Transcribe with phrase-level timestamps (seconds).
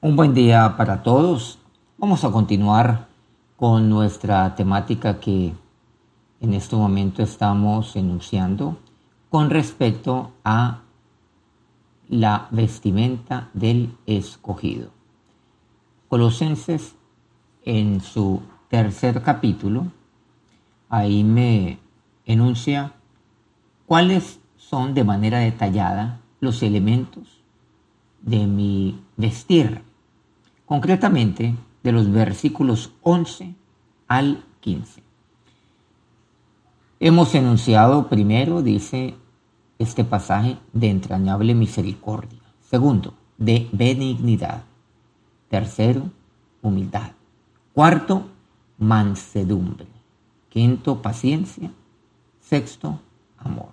[0.00, 1.58] Un buen día para todos.
[1.96, 3.08] Vamos a continuar
[3.56, 5.52] con nuestra temática que
[6.40, 8.78] en este momento estamos enunciando
[9.28, 10.82] con respecto a
[12.08, 14.90] la vestimenta del escogido.
[16.08, 16.94] Colosenses
[17.64, 19.88] en su tercer capítulo,
[20.88, 21.80] ahí me
[22.24, 22.92] enuncia
[23.84, 27.42] cuáles son de manera detallada los elementos
[28.22, 29.87] de mi vestir
[30.68, 33.54] concretamente de los versículos 11
[34.06, 35.02] al 15.
[37.00, 39.14] Hemos enunciado primero, dice
[39.78, 42.40] este pasaje, de entrañable misericordia.
[42.60, 44.62] Segundo, de benignidad.
[45.48, 46.10] Tercero,
[46.60, 47.12] humildad.
[47.72, 48.26] Cuarto,
[48.76, 49.86] mansedumbre.
[50.50, 51.70] Quinto, paciencia.
[52.40, 53.00] Sexto,
[53.38, 53.70] amor.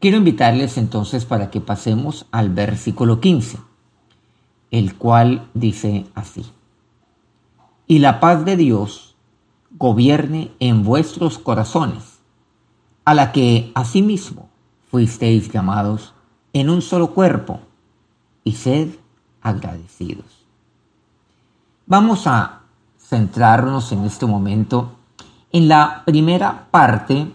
[0.00, 3.73] Quiero invitarles entonces para que pasemos al versículo 15
[4.74, 6.44] el cual dice así,
[7.86, 9.14] y la paz de Dios
[9.70, 12.18] gobierne en vuestros corazones,
[13.04, 14.48] a la que asimismo
[14.90, 16.12] fuisteis llamados
[16.52, 17.60] en un solo cuerpo,
[18.42, 18.88] y sed
[19.42, 20.44] agradecidos.
[21.86, 22.62] Vamos a
[22.98, 24.96] centrarnos en este momento
[25.52, 27.32] en la primera parte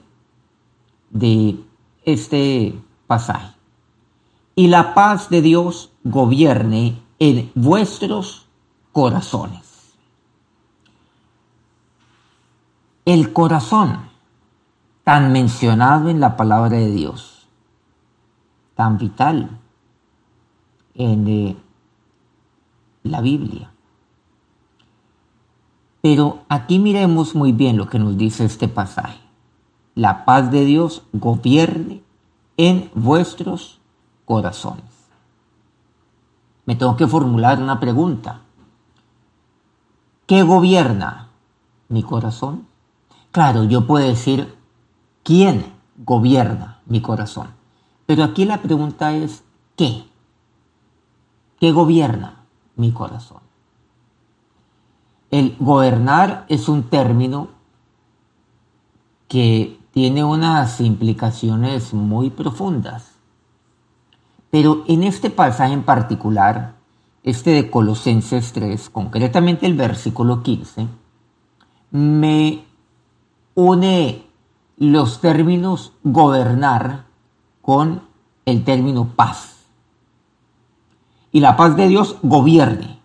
[1.10, 1.58] de
[2.04, 3.54] este pasaje.
[4.56, 8.48] Y la paz de Dios gobierne en vuestros
[8.94, 9.94] corazones.
[13.06, 14.10] El corazón,
[15.04, 17.48] tan mencionado en la palabra de Dios,
[18.76, 19.60] tan vital
[20.94, 21.58] en eh,
[23.04, 23.72] la Biblia.
[26.02, 29.20] Pero aquí miremos muy bien lo que nos dice este pasaje.
[29.96, 32.02] La paz de Dios gobierne
[32.56, 33.82] en vuestros
[34.24, 34.99] corazones
[36.70, 38.42] me tengo que formular una pregunta.
[40.28, 41.30] ¿Qué gobierna
[41.88, 42.68] mi corazón?
[43.32, 44.56] Claro, yo puedo decir
[45.24, 47.48] quién gobierna mi corazón.
[48.06, 49.44] Pero aquí la pregunta es
[49.76, 50.06] ¿qué?
[51.60, 53.42] ¿Qué gobierna mi corazón?
[55.32, 57.48] El gobernar es un término
[59.28, 63.09] que tiene unas implicaciones muy profundas.
[64.52, 66.76] Pero en este pasaje en particular,
[67.24, 70.88] este de Colosenses 3, concretamente el versículo 15,
[71.92, 72.66] me
[73.54, 74.26] une
[74.78, 77.06] los términos gobernar
[77.62, 78.02] con
[78.46, 79.58] el término paz.
[81.32, 83.00] Y la paz de Dios gobierne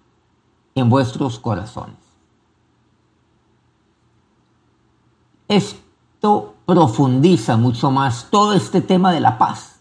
[0.75, 1.97] en vuestros corazones.
[5.49, 9.74] Esto profundiza mucho más todo este tema de la paz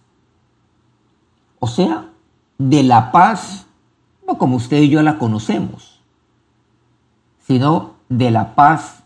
[1.63, 2.09] o sea,
[2.57, 3.67] de la paz,
[4.27, 6.01] no como usted y yo la conocemos,
[7.47, 9.03] sino de la paz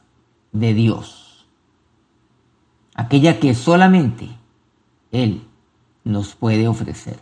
[0.53, 1.46] de Dios,
[2.96, 4.35] aquella que solamente
[5.12, 5.47] Él
[6.03, 7.19] nos puede ofrecer.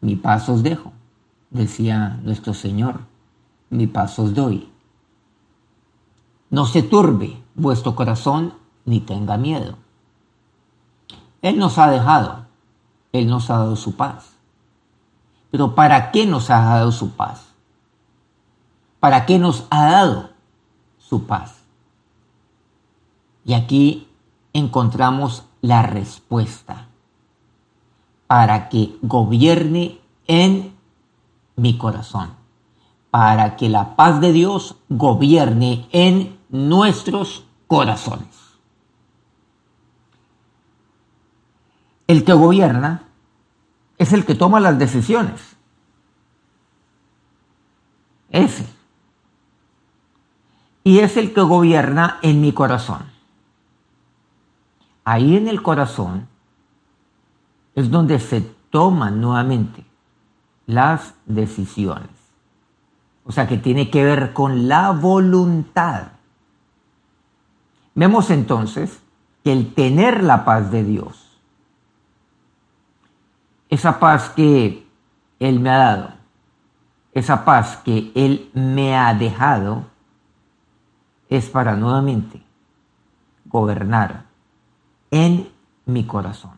[0.00, 0.92] Mi paz os dejo,
[1.50, 3.00] decía nuestro Señor,
[3.68, 4.70] mi paz os doy.
[6.48, 8.54] No se turbe vuestro corazón
[8.86, 9.76] ni tenga miedo.
[11.42, 12.45] Él nos ha dejado
[13.18, 14.36] él nos ha dado su paz.
[15.50, 17.46] Pero ¿para qué nos ha dado su paz?
[19.00, 20.30] ¿Para qué nos ha dado
[20.98, 21.54] su paz?
[23.44, 24.08] Y aquí
[24.52, 26.88] encontramos la respuesta.
[28.26, 30.74] Para que gobierne en
[31.54, 32.30] mi corazón.
[33.10, 38.34] Para que la paz de Dios gobierne en nuestros corazones.
[42.08, 43.05] El que gobierna
[43.98, 45.56] es el que toma las decisiones.
[48.30, 48.66] Ese.
[50.84, 53.04] Y es el que gobierna en mi corazón.
[55.04, 56.28] Ahí en el corazón
[57.74, 58.40] es donde se
[58.70, 59.84] toman nuevamente
[60.66, 62.10] las decisiones.
[63.24, 66.08] O sea que tiene que ver con la voluntad.
[67.94, 69.00] Vemos entonces
[69.42, 71.25] que el tener la paz de Dios
[73.68, 74.86] esa paz que
[75.38, 76.10] Él me ha dado,
[77.12, 79.84] esa paz que Él me ha dejado,
[81.28, 82.42] es para nuevamente
[83.46, 84.24] gobernar
[85.10, 85.48] en
[85.86, 86.52] mi corazón.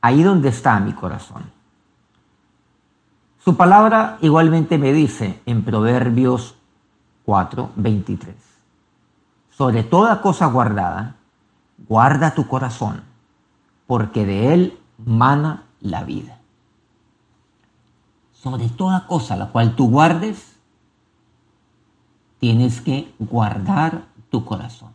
[0.00, 1.50] Ahí donde está mi corazón.
[3.38, 6.56] Su palabra igualmente me dice en Proverbios
[7.24, 8.34] 4, 23.
[9.50, 11.16] Sobre toda cosa guardada,
[11.88, 13.02] guarda tu corazón,
[13.86, 16.40] porque de él mana la vida.
[18.32, 20.56] sobre toda cosa la cual tú guardes,
[22.38, 24.92] tienes que guardar tu corazón.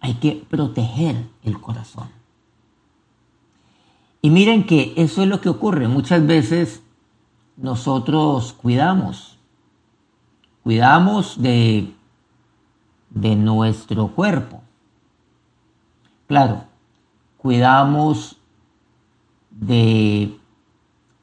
[0.00, 2.08] Hay que proteger el corazón.
[4.22, 5.86] Y miren que eso es lo que ocurre.
[5.86, 6.82] Muchas veces
[7.56, 9.38] nosotros cuidamos,
[10.64, 11.94] cuidamos de,
[13.10, 14.62] de nuestro cuerpo.
[16.26, 16.64] Claro,
[17.36, 18.36] cuidamos
[19.58, 20.38] de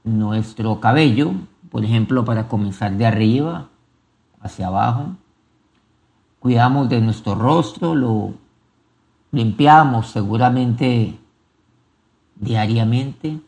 [0.03, 1.33] nuestro cabello,
[1.69, 3.69] por ejemplo, para comenzar de arriba
[4.41, 5.15] hacia abajo.
[6.39, 8.33] Cuidamos de nuestro rostro, lo
[9.31, 11.17] limpiamos seguramente
[12.35, 13.39] diariamente.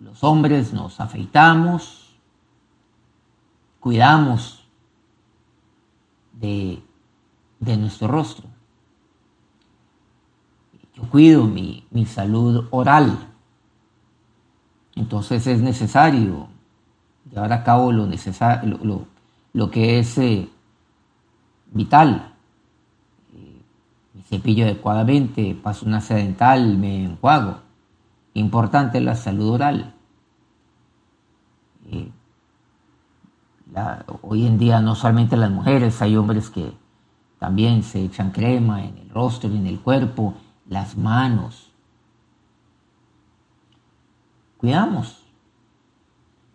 [0.00, 2.18] Los hombres nos afeitamos,
[3.80, 4.66] cuidamos
[6.32, 6.82] de,
[7.60, 8.53] de nuestro rostro.
[10.94, 13.18] Yo cuido mi, mi salud oral.
[14.94, 16.48] Entonces es necesario
[17.30, 19.06] llevar a cabo lo, necesario, lo,
[19.52, 20.48] lo, que es eh,
[21.72, 22.32] vital.
[24.12, 27.58] Me cepillo adecuadamente, paso una sedental, me enjuago.
[28.34, 29.94] Importante la salud oral.
[31.90, 32.10] Eh,
[34.22, 36.72] hoy en día no solamente las mujeres, hay hombres que
[37.38, 40.34] también se echan crema en el rostro en el cuerpo,
[40.68, 41.70] las manos.
[44.56, 45.22] Cuidamos,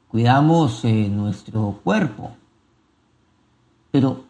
[0.08, 2.32] cuidamos eh, nuestro cuerpo,
[3.92, 4.24] pero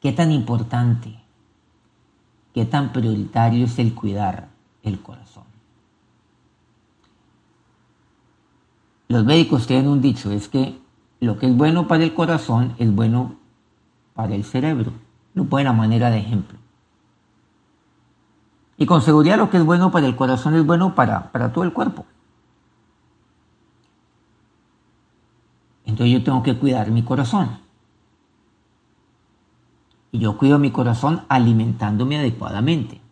[0.00, 1.18] ¿qué tan importante,
[2.54, 4.48] qué tan prioritario es el cuidar
[4.84, 5.44] el corazón?
[9.08, 10.78] Los médicos tienen un dicho, es que
[11.18, 13.34] lo que es bueno para el corazón es bueno
[14.14, 14.92] para el cerebro.
[15.34, 16.59] Lo buena manera de ejemplo.
[18.80, 21.64] Y con seguridad lo que es bueno para el corazón es bueno para, para todo
[21.64, 22.06] el cuerpo.
[25.84, 27.58] Entonces yo tengo que cuidar mi corazón.
[30.12, 33.02] Y yo cuido mi corazón alimentándome adecuadamente.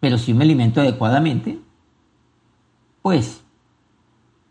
[0.00, 1.60] Pero si me alimento adecuadamente,
[3.02, 3.44] pues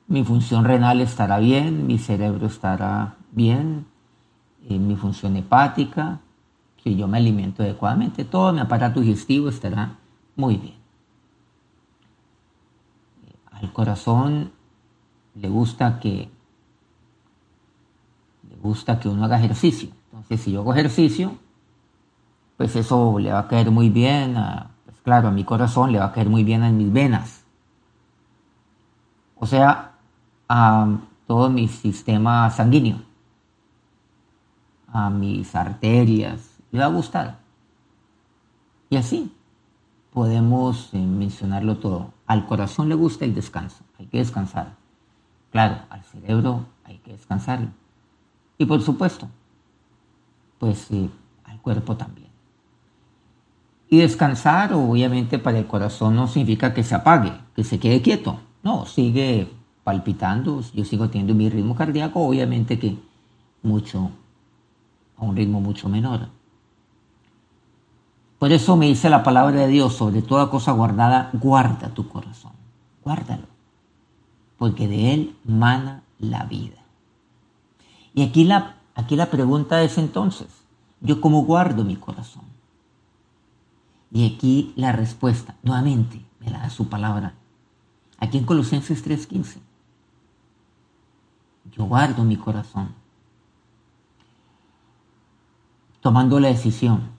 [0.08, 3.86] mi función renal estará bien, mi cerebro estará bien,
[4.70, 6.22] eh, mi función hepática,
[6.86, 9.98] si yo me alimento adecuadamente, todo mi aparato digestivo estará
[10.36, 10.76] muy bien.
[13.50, 14.52] Al corazón
[15.34, 16.30] le gusta que
[18.48, 19.90] le gusta que uno haga ejercicio.
[20.12, 21.34] Entonces, si yo hago ejercicio,
[22.56, 25.98] pues eso le va a caer muy bien, a, pues claro, a mi corazón le
[25.98, 27.46] va a caer muy bien a mis venas.
[29.38, 29.94] O sea,
[30.48, 30.88] a
[31.26, 33.02] todo mi sistema sanguíneo,
[34.88, 37.40] a mis arterias, le va a gustar.
[38.90, 39.32] Y así
[40.14, 42.14] podemos eh, mencionarlo todo.
[42.28, 44.76] Al corazón le gusta el descanso, hay que descansar.
[45.52, 47.70] Claro, al cerebro hay que descansarlo.
[48.58, 49.28] Y por supuesto,
[50.60, 50.90] pues
[51.44, 52.30] al cuerpo también.
[53.90, 58.40] Y descansar, obviamente, para el corazón no significa que se apague, que se quede quieto.
[58.64, 59.52] No, sigue
[59.84, 62.98] palpitando, yo sigo teniendo mi ritmo cardíaco, obviamente que
[63.62, 64.10] mucho,
[65.18, 66.30] a un ritmo mucho menor.
[68.40, 72.52] Por eso me dice la palabra de Dios, sobre toda cosa guardada, guarda tu corazón,
[73.04, 73.48] guárdalo,
[74.58, 76.84] porque de él mana la vida.
[78.14, 80.48] Y aquí la, aquí la pregunta es entonces,
[81.00, 82.44] ¿yo cómo guardo mi corazón?
[84.12, 87.36] Y aquí la respuesta, nuevamente, me la da su palabra,
[88.18, 89.60] aquí en Colosenses 3:15.
[91.72, 92.94] Yo guardo mi corazón,
[96.02, 97.15] tomando la decisión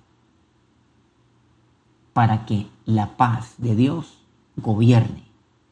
[2.16, 4.22] para que la paz de Dios
[4.56, 5.22] gobierne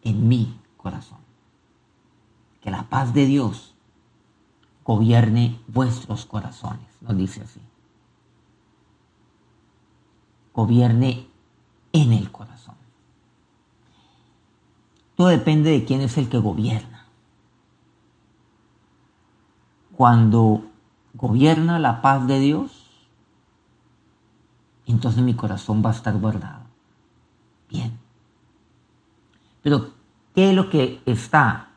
[0.03, 1.21] en mi corazón.
[2.61, 3.75] Que la paz de Dios
[4.85, 7.63] gobierne vuestros corazones, nos dice así.
[10.53, 11.27] Gobierne
[11.95, 12.75] en el corazón.
[15.17, 17.07] Todo depende de quién es el que gobierna.
[19.97, 20.63] Cuando
[21.15, 22.84] gobierna la paz de Dios,
[24.93, 26.65] entonces mi corazón va a estar guardado.
[27.69, 27.99] Bien.
[29.63, 29.91] Pero,
[30.35, 31.69] ¿qué es lo que está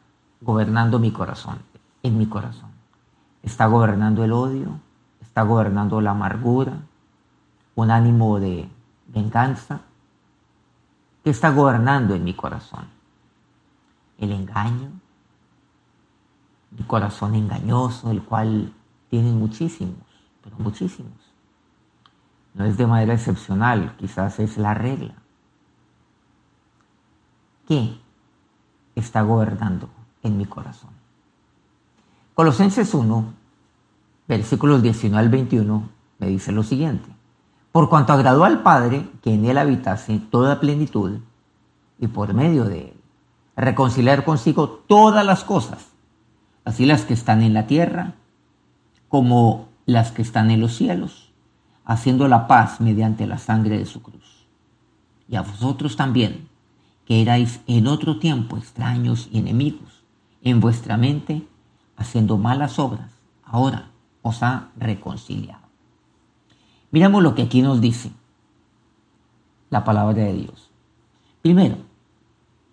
[0.41, 1.59] gobernando mi corazón?
[2.03, 2.69] En mi corazón.
[3.43, 4.79] ¿Está gobernando el odio?
[5.21, 6.73] ¿Está gobernando la amargura?
[7.75, 8.69] ¿Un ánimo de
[9.07, 9.81] venganza?
[11.23, 12.87] ¿Qué está gobernando en mi corazón?
[14.17, 14.89] El engaño,
[16.71, 18.73] mi corazón engañoso, el cual
[19.09, 19.95] tiene muchísimos,
[20.43, 21.13] pero muchísimos.
[22.57, 25.13] No es de manera excepcional, quizás es la regla.
[27.67, 27.97] ¿qué
[28.95, 29.89] está gobernando
[30.23, 30.89] en mi corazón?
[32.33, 33.33] Colosenses 1,
[34.27, 37.09] versículos 19 al 21, me dice lo siguiente.
[37.71, 41.19] Por cuanto agradó al Padre que en él habitase toda plenitud
[41.99, 42.93] y por medio de él
[43.55, 45.87] reconciliar consigo todas las cosas,
[46.63, 48.13] así las que están en la tierra
[49.09, 51.26] como las que están en los cielos,
[51.87, 54.45] haciendo la paz mediante la sangre de su cruz.
[55.29, 56.49] Y a vosotros también,
[57.05, 60.03] que erais en otro tiempo extraños y enemigos
[60.43, 61.47] en vuestra mente,
[61.95, 63.09] haciendo malas obras,
[63.43, 63.89] ahora
[64.21, 65.65] os ha reconciliado.
[66.91, 68.11] Miramos lo que aquí nos dice
[69.69, 70.69] la palabra de Dios.
[71.41, 71.77] Primero,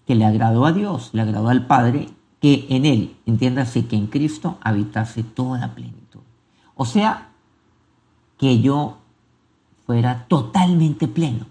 [0.06, 2.09] que le agradó a Dios, le agradó al Padre,
[2.40, 6.21] que en Él, entiéndase que en Cristo habitase toda plenitud.
[6.75, 7.30] O sea,
[8.38, 8.99] que yo
[9.86, 11.46] fuera totalmente pleno,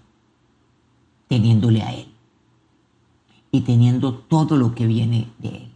[1.28, 2.12] teniéndole a Él
[3.52, 5.72] y teniendo todo lo que viene de Él.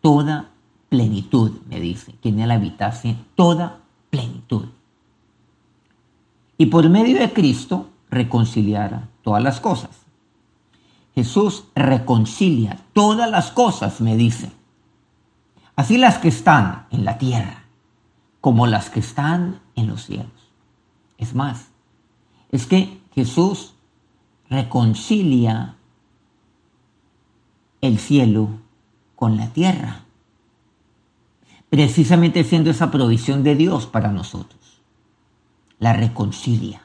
[0.00, 0.50] Toda
[0.88, 4.66] plenitud, me dice, que en Él habitase toda plenitud.
[6.58, 9.90] Y por medio de Cristo reconciliara todas las cosas.
[11.14, 14.50] Jesús reconcilia todas las cosas, me dice
[15.76, 17.64] así las que están en la tierra
[18.40, 20.41] como las que están en los cielos.
[21.22, 21.68] Es más,
[22.50, 23.74] es que Jesús
[24.50, 25.76] reconcilia
[27.80, 28.48] el cielo
[29.14, 30.04] con la tierra,
[31.70, 34.82] precisamente siendo esa provisión de Dios para nosotros.
[35.78, 36.82] La reconcilia.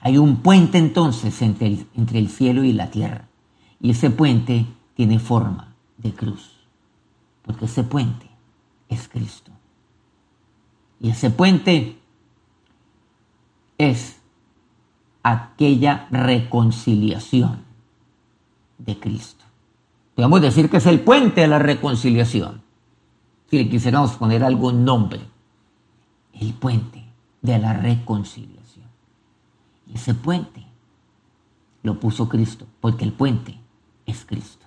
[0.00, 3.28] Hay un puente entonces entre el, entre el cielo y la tierra,
[3.80, 4.64] y ese puente
[4.94, 6.56] tiene forma de cruz
[7.46, 8.26] porque ese puente
[8.88, 9.52] es Cristo.
[11.00, 11.96] Y ese puente
[13.78, 14.16] es
[15.22, 17.64] aquella reconciliación
[18.78, 19.44] de Cristo.
[20.14, 22.62] Podemos decir que es el puente de la reconciliación.
[23.50, 25.20] Si le quisiéramos poner algún nombre,
[26.32, 27.04] el puente
[27.42, 28.86] de la reconciliación.
[29.92, 30.66] Ese puente
[31.82, 33.58] lo puso Cristo, porque el puente
[34.06, 34.66] es Cristo.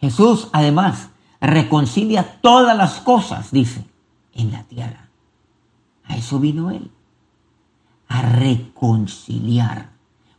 [0.00, 1.10] Jesús, además,
[1.40, 3.84] reconcilia todas las cosas, dice,
[4.32, 5.08] en la tierra.
[6.04, 6.90] A eso vino Él,
[8.10, 9.88] a reconciliar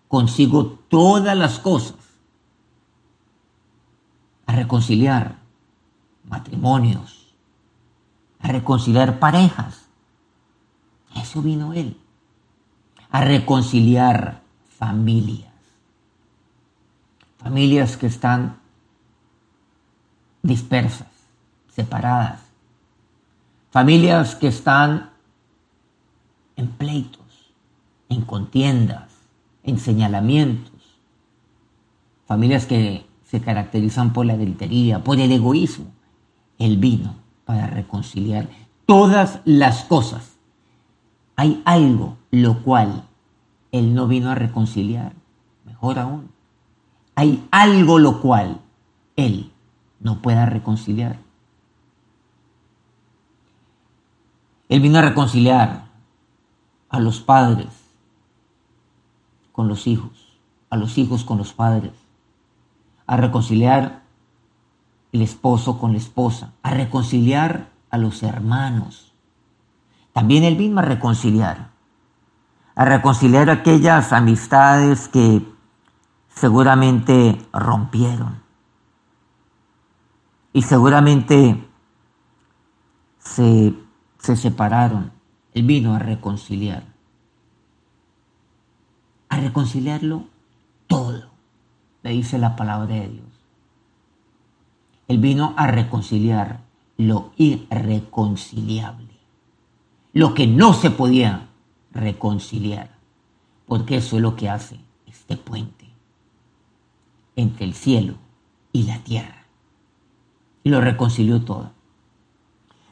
[0.09, 1.95] consigo todas las cosas,
[4.45, 5.37] a reconciliar
[6.25, 7.33] matrimonios,
[8.41, 9.85] a reconciliar parejas.
[11.15, 11.97] Eso vino Él,
[13.09, 14.41] a reconciliar
[14.77, 15.53] familias,
[17.37, 18.59] familias que están
[20.41, 21.07] dispersas,
[21.73, 22.41] separadas.
[23.71, 25.11] Familias que están
[26.57, 27.20] en pleitos,
[28.11, 29.09] en contiendas,
[29.63, 30.99] en señalamientos.
[32.25, 35.87] Familias que se caracterizan por la gritería, por el egoísmo.
[36.59, 37.15] Él vino
[37.45, 38.49] para reconciliar
[38.85, 40.37] todas las cosas.
[41.37, 43.07] Hay algo lo cual
[43.71, 45.13] Él no vino a reconciliar.
[45.65, 46.31] Mejor aún.
[47.15, 48.59] Hay algo lo cual
[49.15, 49.51] Él
[50.01, 51.17] no pueda reconciliar.
[54.67, 55.85] Él vino a reconciliar
[56.89, 57.80] a los padres
[59.51, 60.37] con los hijos,
[60.69, 61.93] a los hijos con los padres,
[63.07, 64.01] a reconciliar
[65.11, 69.13] el esposo con la esposa, a reconciliar a los hermanos.
[70.13, 71.69] También Él vino a reconciliar,
[72.75, 75.45] a reconciliar aquellas amistades que
[76.33, 78.41] seguramente rompieron
[80.53, 81.67] y seguramente
[83.19, 83.73] se,
[84.19, 85.11] se separaron.
[85.53, 86.90] Él vino a reconciliar.
[89.31, 90.25] A reconciliarlo
[90.87, 91.29] todo,
[92.03, 93.25] le dice la palabra de Dios.
[95.07, 96.59] Él vino a reconciliar
[96.97, 99.17] lo irreconciliable,
[100.11, 101.47] lo que no se podía
[101.93, 102.91] reconciliar,
[103.67, 105.87] porque eso es lo que hace este puente
[107.37, 108.15] entre el cielo
[108.73, 109.45] y la tierra
[110.61, 111.71] y lo reconcilió todo.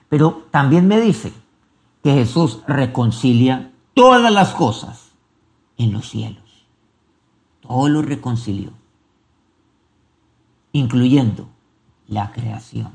[0.08, 1.34] Pero también me dice
[2.01, 5.08] que Jesús reconcilia todas las cosas
[5.79, 6.67] en los cielos.
[7.62, 8.71] Todo lo reconcilió,
[10.71, 11.50] incluyendo
[12.07, 12.91] la creación.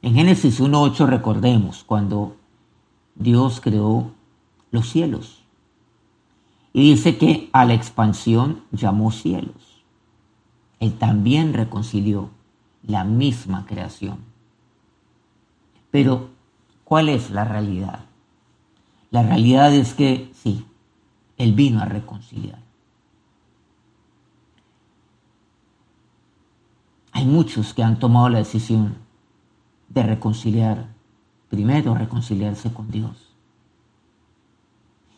[0.00, 2.36] En Génesis 1.8 recordemos cuando
[3.16, 4.12] Dios creó
[4.70, 5.42] los cielos.
[6.72, 9.82] Y dice que a la expansión llamó cielos.
[10.78, 12.30] Él también reconcilió
[12.86, 14.18] la misma creación.
[15.90, 16.30] Pero,
[16.84, 18.04] ¿cuál es la realidad?
[19.10, 20.64] La realidad es que sí,
[21.40, 22.58] él vino a reconciliar.
[27.12, 28.98] Hay muchos que han tomado la decisión
[29.88, 30.88] de reconciliar,
[31.48, 33.32] primero reconciliarse con Dios.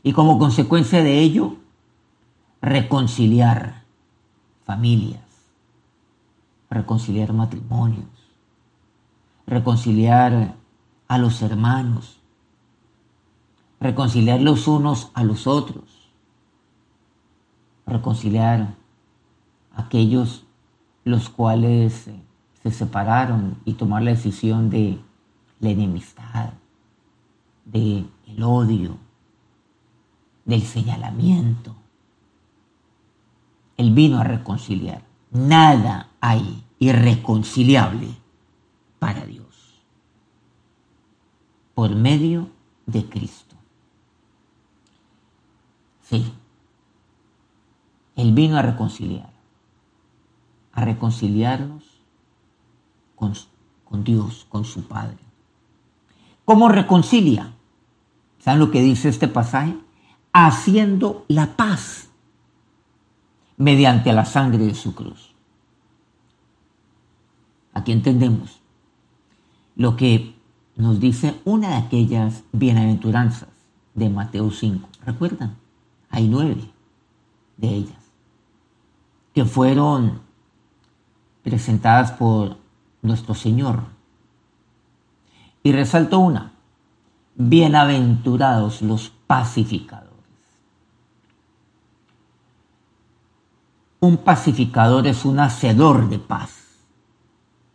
[0.04, 1.56] Y como consecuencia de ello,
[2.60, 3.82] reconciliar
[4.62, 5.24] familias,
[6.70, 8.06] reconciliar matrimonios,
[9.44, 10.54] reconciliar
[11.08, 12.20] a los hermanos,
[13.80, 16.01] reconciliar los unos a los otros
[17.92, 18.74] reconciliar
[19.74, 20.44] a aquellos
[21.04, 22.22] los cuales eh,
[22.62, 25.00] se separaron y tomar la decisión de
[25.60, 26.52] la enemistad,
[27.64, 28.96] del el odio,
[30.44, 31.74] del señalamiento.
[33.76, 35.02] Él vino a reconciliar.
[35.30, 38.08] Nada hay irreconciliable
[38.98, 39.46] para Dios.
[41.74, 42.50] Por medio
[42.86, 43.56] de Cristo.
[46.02, 46.32] Sí.
[48.16, 49.30] Él vino a reconciliar.
[50.72, 51.82] A reconciliarnos
[53.16, 53.34] con,
[54.04, 55.18] Dios, con su Padre.
[56.44, 57.52] ¿Cómo reconcilia?
[58.38, 59.76] ¿Saben lo que dice este pasaje?
[60.32, 62.08] Haciendo la paz
[63.56, 65.34] mediante la sangre de su cruz.
[67.74, 68.60] Aquí entendemos
[69.76, 70.34] lo que
[70.76, 73.48] nos dice una de aquellas bienaventuranzas
[73.94, 74.88] de Mateo 5.
[75.04, 75.56] ¿Recuerdan?
[76.10, 76.70] Hay nueve
[77.56, 78.01] de ellas
[79.34, 80.20] que fueron
[81.42, 82.56] presentadas por
[83.02, 83.82] nuestro Señor.
[85.62, 86.52] Y resalto una,
[87.34, 90.12] bienaventurados los pacificadores.
[94.00, 96.62] Un pacificador es un hacedor de paz,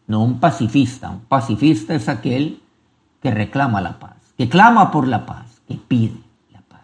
[0.07, 1.09] no un pacifista.
[1.09, 2.61] Un pacifista es aquel
[3.21, 6.21] que reclama la paz, que clama por la paz, que pide
[6.51, 6.81] la paz.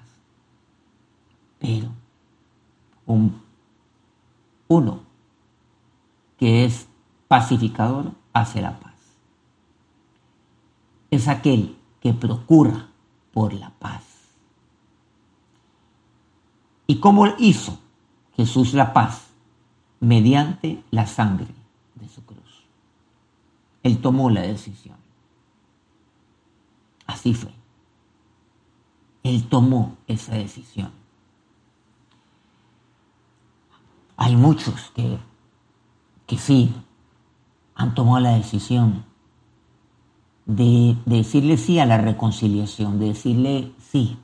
[1.60, 1.89] Pero
[3.06, 3.43] un,
[4.75, 5.01] uno
[6.38, 6.88] que es
[7.27, 8.94] pacificador hace la paz.
[11.12, 12.90] Es aquel que procura
[13.33, 14.03] por la paz.
[16.88, 17.79] ¿Y cómo hizo
[18.36, 19.33] Jesús la paz?
[20.03, 21.48] mediante la sangre
[21.96, 22.66] de su cruz.
[23.83, 24.98] Él tomó la decisión.
[27.07, 27.51] Así fue.
[29.24, 30.92] Él tomó esa decisión.
[34.18, 35.18] Hay muchos que,
[36.28, 36.74] que sí
[37.76, 39.06] han tomado la decisión
[40.46, 44.18] de, de, decirle sí a la reconciliación, de decirle sí,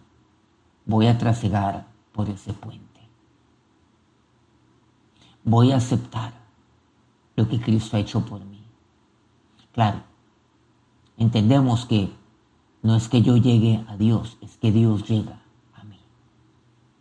[0.86, 2.90] voy a trasegar por ese puente
[5.50, 6.34] voy a aceptar
[7.36, 8.62] lo que Cristo ha hecho por mí.
[9.74, 10.04] Claro,
[11.18, 12.12] entendemos que
[12.82, 15.42] no es que yo llegue a Dios, es que Dios llega
[15.74, 16.00] a mí.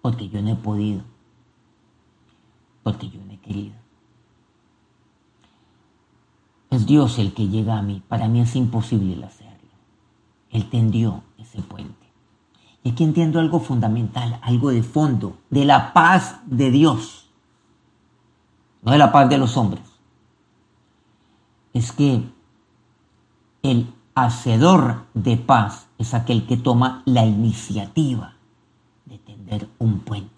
[0.00, 1.02] Porque yo no he podido.
[2.82, 3.74] Porque yo no he querido.
[6.70, 8.02] Es Dios el que llega a mí.
[8.08, 9.48] Para mí es imposible el hacerlo.
[10.50, 11.94] Él tendió ese puente.
[12.84, 17.28] Y aquí entiendo algo fundamental, algo de fondo, de la paz de Dios
[18.82, 19.82] no es la paz de los hombres,
[21.72, 22.22] es que
[23.62, 28.34] el hacedor de paz es aquel que toma la iniciativa
[29.04, 30.37] de tender un puente,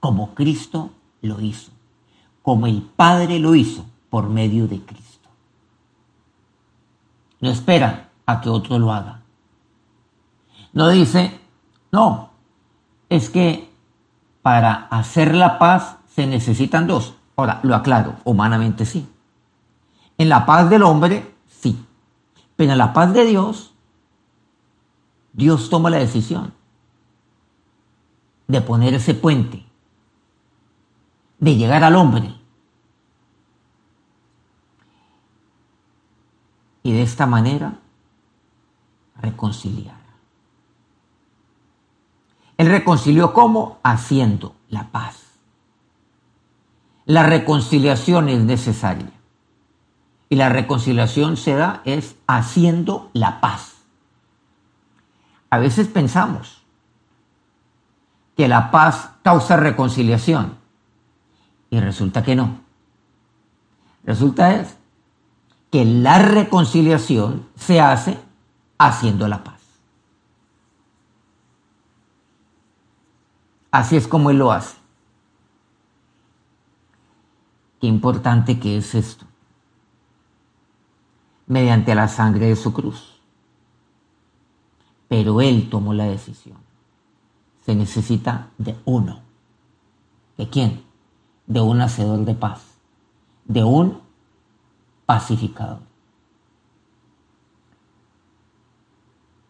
[0.00, 0.90] como Cristo
[1.22, 1.70] lo hizo,
[2.42, 5.28] como el Padre lo hizo por medio de Cristo.
[7.40, 9.20] No espera a que otro lo haga.
[10.72, 11.38] No dice,
[11.92, 12.30] no,
[13.08, 13.70] es que
[14.42, 17.14] para hacer la paz se necesitan dos.
[17.36, 19.08] Ahora, lo aclaro, humanamente sí.
[20.18, 21.84] En la paz del hombre, sí.
[22.56, 23.72] Pero en la paz de Dios,
[25.32, 26.52] Dios toma la decisión
[28.46, 29.64] de poner ese puente,
[31.40, 32.34] de llegar al hombre.
[36.82, 37.78] Y de esta manera
[39.16, 39.98] reconciliar.
[42.56, 43.78] Él reconcilió cómo?
[43.82, 45.16] Haciendo la paz.
[47.06, 49.10] La reconciliación es necesaria.
[50.28, 53.76] Y la reconciliación se da es haciendo la paz.
[55.48, 56.62] A veces pensamos
[58.36, 60.59] que la paz causa reconciliación
[61.70, 62.58] y resulta que no.
[64.04, 64.76] Resulta es
[65.70, 68.18] que la reconciliación se hace
[68.78, 69.60] haciendo la paz.
[73.70, 74.76] Así es como Él lo hace.
[77.80, 79.24] Qué importante que es esto.
[81.46, 83.20] Mediante la sangre de su cruz.
[85.08, 86.58] Pero Él tomó la decisión.
[87.64, 89.20] Se necesita de uno.
[90.36, 90.89] ¿De quién?
[91.50, 92.62] De un hacedor de paz.
[93.44, 94.00] De un
[95.04, 95.80] pacificador.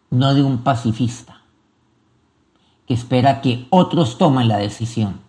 [0.09, 1.43] No de un pacifista
[2.87, 5.21] que espera que otros tomen la decisión,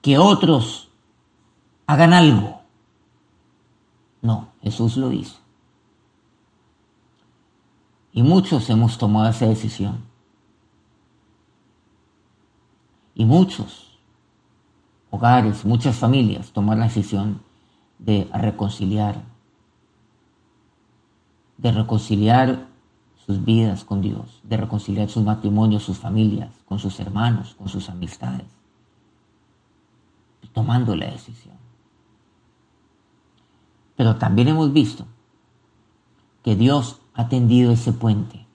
[0.00, 0.88] que otros
[1.86, 2.60] hagan algo.
[4.22, 5.36] No, Jesús lo hizo.
[8.12, 10.04] Y muchos hemos tomado esa decisión.
[13.14, 13.89] Y muchos
[15.10, 17.42] hogares, muchas familias tomaron la decisión
[17.98, 19.22] de reconciliar,
[21.58, 22.66] de reconciliar
[23.26, 27.88] sus vidas con Dios, de reconciliar sus matrimonios, sus familias, con sus hermanos, con sus
[27.88, 28.46] amistades,
[30.52, 31.56] tomando la decisión.
[33.96, 35.06] Pero también hemos visto
[36.42, 38.46] que Dios ha tendido ese puente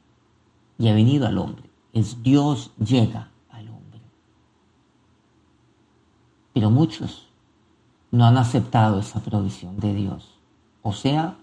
[0.77, 1.69] y ha venido al hombre.
[1.93, 4.01] Es Dios llega al hombre.
[6.55, 7.27] Pero muchos
[8.11, 10.39] no han aceptado esa provisión de Dios.
[10.83, 11.35] O sea,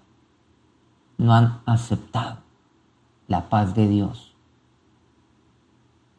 [1.19, 2.39] no han aceptado
[3.29, 4.35] la paz de Dios.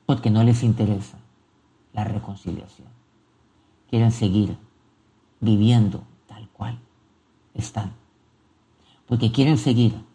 [0.05, 1.17] Porque no les interesa
[1.91, 2.87] la reconciliación.
[3.89, 4.59] Quieren seguir
[5.39, 6.77] viviendo tal cual
[7.55, 7.93] están.
[9.07, 10.05] Porque quieren seguir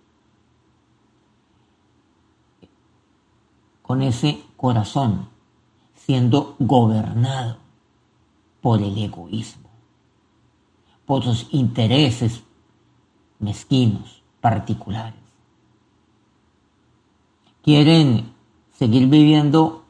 [3.82, 5.30] con ese corazón
[5.96, 7.67] siendo gobernado
[8.60, 9.68] por el egoísmo,
[11.06, 12.42] por sus intereses
[13.38, 15.20] mezquinos, particulares.
[17.62, 18.32] Quieren
[18.72, 19.84] seguir viviendo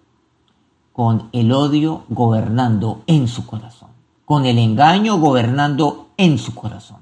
[0.93, 3.91] con el odio gobernando en su corazón,
[4.25, 6.99] con el engaño gobernando en su corazón.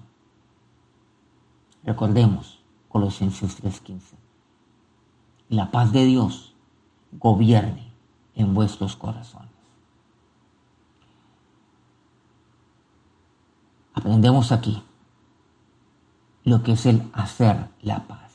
[1.83, 4.17] Recordemos Colosenses 3:15.
[5.49, 6.55] La paz de Dios
[7.13, 7.93] gobierne
[8.35, 9.46] en vuestros corazones.
[13.97, 14.83] Aprendemos aquí
[16.45, 18.31] lo que es el hacer la paz.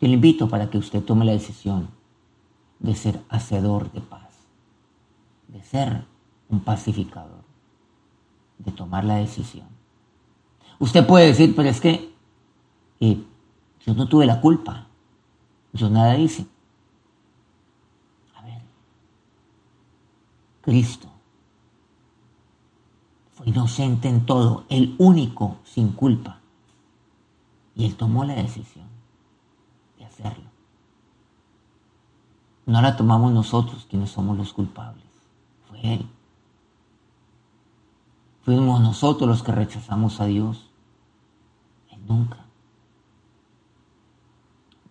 [0.00, 1.88] Yo le invito para que usted tome la decisión
[2.80, 4.32] de ser hacedor de paz,
[5.46, 6.04] de ser
[6.48, 7.44] un pacificador,
[8.58, 9.68] de tomar la decisión.
[10.80, 12.12] Usted puede decir, pero es que
[12.98, 13.22] eh,
[13.86, 14.88] yo no tuve la culpa,
[15.72, 16.46] yo nada hice.
[20.64, 21.13] Cristo.
[23.44, 26.38] Inocente en todo, el único sin culpa.
[27.74, 28.86] Y él tomó la decisión
[29.98, 30.44] de hacerlo.
[32.66, 35.04] No la tomamos nosotros quienes somos los culpables.
[35.68, 36.08] Fue él.
[38.42, 40.70] Fuimos nosotros los que rechazamos a Dios.
[41.90, 42.38] Él nunca.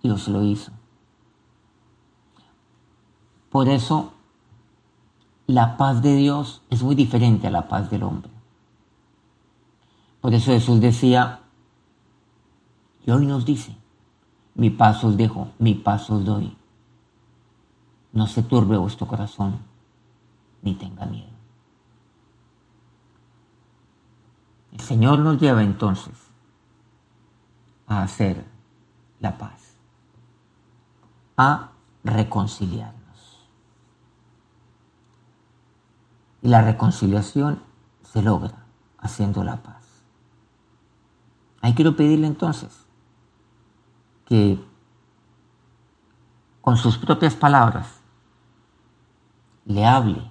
[0.02, 0.72] Dios lo hizo.
[3.50, 4.12] Por eso
[5.48, 8.33] la paz de Dios es muy diferente a la paz del hombre.
[10.23, 11.41] Por eso Jesús decía,
[13.05, 13.75] y hoy nos dice,
[14.55, 16.55] mi paz os dejo, mi paz os doy.
[18.13, 19.59] No se turbe vuestro corazón,
[20.62, 21.33] ni tenga miedo.
[24.71, 26.17] El Señor nos lleva entonces
[27.88, 28.45] a hacer
[29.19, 29.75] la paz,
[31.36, 31.71] a
[32.05, 32.93] reconciliar.
[36.41, 37.62] Y la reconciliación
[38.03, 38.65] se logra
[38.99, 39.83] haciendo la paz.
[41.63, 42.86] Ahí quiero pedirle entonces
[44.26, 44.62] que
[46.60, 48.02] con sus propias palabras
[49.63, 50.30] le hable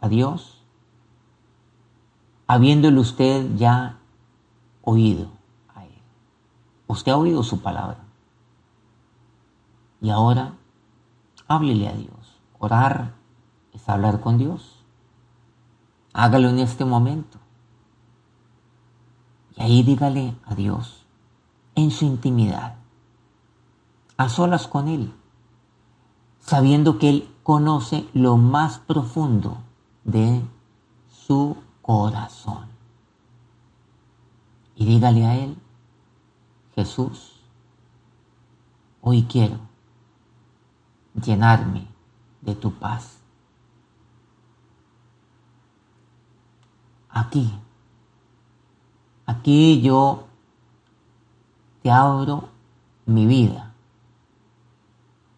[0.00, 0.64] a Dios,
[2.46, 3.98] habiéndole usted ya
[4.80, 5.28] oído
[5.74, 6.02] a Él.
[6.86, 7.98] Usted ha oído su palabra.
[10.00, 10.54] Y ahora
[11.46, 12.40] háblele a Dios.
[12.58, 13.12] Orar
[13.74, 14.82] es hablar con Dios.
[16.14, 17.38] Hágalo en este momento.
[19.60, 21.04] Ahí dígale a Dios,
[21.74, 22.76] en su intimidad,
[24.16, 25.12] a solas con Él,
[26.40, 29.58] sabiendo que Él conoce lo más profundo
[30.02, 30.42] de
[31.10, 32.68] su corazón.
[34.76, 35.58] Y dígale a Él,
[36.74, 37.42] Jesús,
[39.02, 39.58] hoy quiero
[41.14, 41.86] llenarme
[42.40, 43.20] de tu paz.
[47.12, 47.52] aquí.
[49.30, 50.24] Aquí yo
[51.84, 52.48] te abro
[53.06, 53.72] mi vida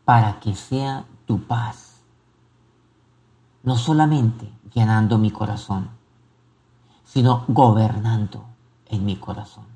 [0.06, 2.00] para que sea tu paz.
[3.62, 5.90] No solamente llenando mi corazón,
[7.04, 8.46] sino gobernando
[8.86, 9.66] en mi corazón.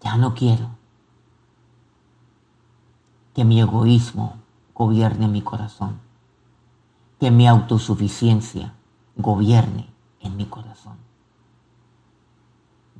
[0.00, 0.70] Ya no quiero
[3.32, 4.38] que mi egoísmo
[4.74, 6.00] gobierne mi corazón,
[7.20, 8.74] que mi autosuficiencia
[9.14, 11.09] gobierne en mi corazón.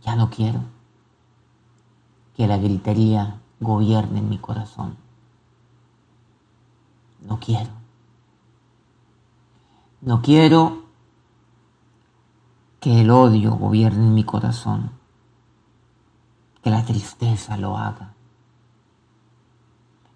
[0.05, 0.61] Ya no quiero
[2.37, 4.97] que la gritería gobierne en mi corazón.
[7.21, 7.71] No quiero.
[10.01, 10.85] No quiero
[12.81, 14.93] que el odio gobierne en mi corazón,
[16.63, 18.15] que la tristeza lo haga,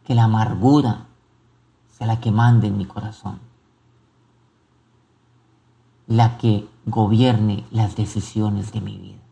[0.05, 1.07] que la amargura
[1.91, 3.39] sea la que mande en mi corazón,
[6.07, 9.24] la que gobierne las decisiones de mi vida.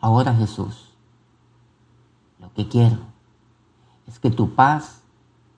[0.00, 0.92] Ahora Jesús,
[2.38, 2.98] lo que quiero
[4.06, 5.02] es que tu paz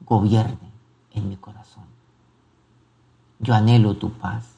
[0.05, 0.73] gobierne
[1.13, 1.85] en mi corazón.
[3.39, 4.53] Yo anhelo tu paz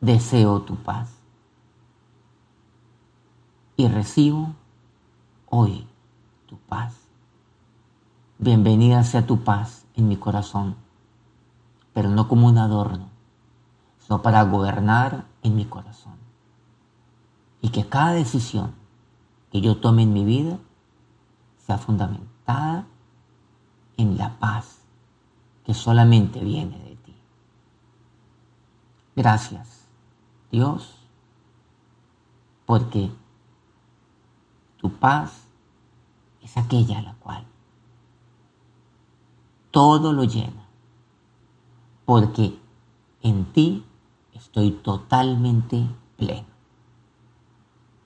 [0.00, 1.10] deseo tu paz.
[3.76, 4.54] Y recibo
[5.48, 5.86] hoy
[6.46, 6.94] tu paz.
[8.38, 10.76] Bienvenida sea tu paz en mi corazón,
[11.92, 13.08] pero no como un adorno,
[13.98, 16.14] sino para gobernar en mi corazón.
[17.60, 18.74] Y que cada decisión
[19.50, 20.58] que yo tome en mi vida
[21.58, 22.86] sea fundamentada
[23.96, 24.78] en la paz
[25.64, 27.14] que solamente viene de ti.
[29.14, 29.86] Gracias
[30.50, 30.96] Dios,
[32.66, 33.10] porque
[34.78, 35.44] tu paz
[36.42, 37.46] es aquella la cual
[39.70, 40.66] todo lo llena,
[42.04, 42.58] porque
[43.22, 43.84] en ti
[44.32, 45.86] estoy totalmente
[46.16, 46.49] pleno.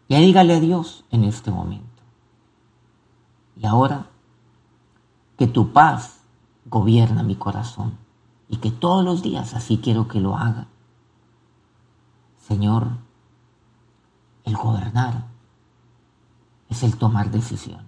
[0.09, 2.03] Ya dígale a Dios en este momento.
[3.57, 4.07] Y ahora
[5.39, 6.21] que tu paz
[6.67, 7.99] gobierna mi corazón
[8.49, 10.67] y que todos los días así quiero que lo haga
[12.47, 12.89] Señor,
[14.45, 15.25] el gobernar
[16.69, 17.85] es el tomar decisiones.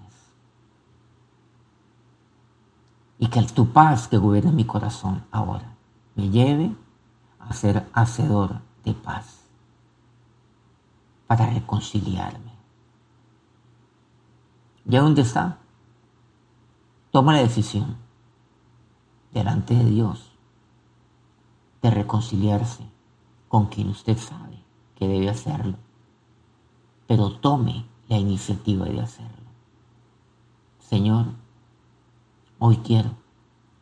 [3.18, 5.74] Y que tu paz que gobierna mi corazón ahora
[6.14, 6.74] me lleve
[7.38, 9.45] a ser hacedor de paz
[11.26, 12.52] para reconciliarme.
[14.84, 15.58] ¿Ya dónde está?
[17.10, 17.96] Toma la decisión
[19.32, 20.32] delante de Dios
[21.82, 22.84] de reconciliarse
[23.48, 24.62] con quien usted sabe
[24.94, 25.76] que debe hacerlo,
[27.06, 29.46] pero tome la iniciativa de hacerlo.
[30.78, 31.26] Señor,
[32.58, 33.10] hoy quiero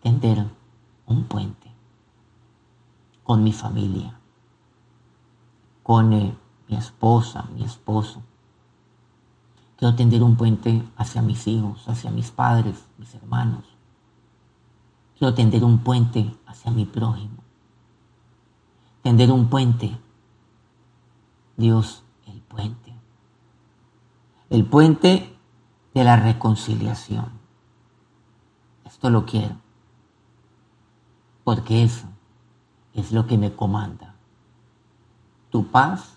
[0.03, 0.47] tender
[1.07, 1.71] un puente
[3.23, 4.19] con mi familia,
[5.83, 6.37] con eh,
[6.69, 8.23] mi esposa, mi esposo.
[9.77, 13.65] Quiero tender un puente hacia mis hijos, hacia mis padres, mis hermanos.
[15.19, 17.45] Quiero tender un puente hacia mi prójimo
[19.05, 20.01] tender un puente.
[21.59, 22.95] Dios, el puente.
[24.49, 25.39] El puente
[25.93, 27.27] de la reconciliación.
[28.87, 29.57] Esto lo quiero.
[31.45, 32.07] Porque eso
[32.95, 34.15] es lo que me comanda.
[35.51, 36.14] Tu paz,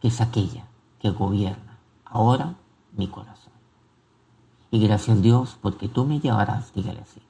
[0.00, 0.66] que es aquella
[0.98, 2.54] que gobierna ahora
[2.92, 3.52] mi corazón.
[4.70, 7.20] Y gracias a Dios porque tú me llevarás, dígale así,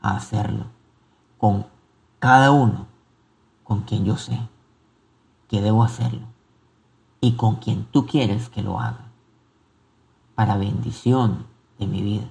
[0.00, 0.66] a hacerlo
[1.38, 1.66] con
[2.18, 2.86] cada uno
[3.64, 4.38] con quien yo sé
[5.48, 6.26] que debo hacerlo
[7.20, 9.06] y con quien tú quieres que lo haga,
[10.34, 11.46] para bendición
[11.78, 12.30] de mi vida,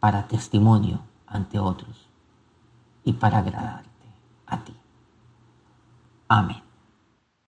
[0.00, 2.08] para testimonio ante otros
[3.04, 3.88] y para agradarte
[4.46, 4.74] a ti.
[6.28, 6.63] Amén.